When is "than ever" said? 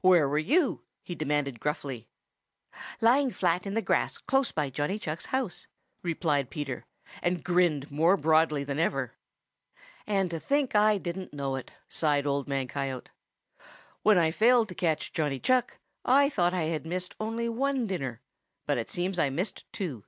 8.64-9.12